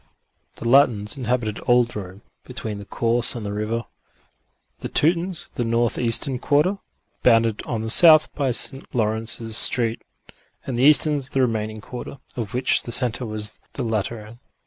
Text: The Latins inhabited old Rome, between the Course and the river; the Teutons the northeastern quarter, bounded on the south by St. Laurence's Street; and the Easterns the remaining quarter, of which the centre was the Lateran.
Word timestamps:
The 0.55 0.67
Latins 0.67 1.15
inhabited 1.15 1.59
old 1.67 1.95
Rome, 1.95 2.23
between 2.43 2.79
the 2.79 2.87
Course 2.87 3.35
and 3.35 3.45
the 3.45 3.53
river; 3.53 3.85
the 4.79 4.89
Teutons 4.89 5.49
the 5.53 5.63
northeastern 5.63 6.39
quarter, 6.39 6.79
bounded 7.21 7.61
on 7.67 7.83
the 7.83 7.91
south 7.91 8.33
by 8.33 8.49
St. 8.49 8.95
Laurence's 8.95 9.55
Street; 9.55 10.01
and 10.65 10.79
the 10.79 10.85
Easterns 10.85 11.29
the 11.29 11.41
remaining 11.41 11.81
quarter, 11.81 12.17
of 12.35 12.55
which 12.55 12.81
the 12.81 12.91
centre 12.91 13.27
was 13.27 13.59
the 13.73 13.83
Lateran. 13.83 14.39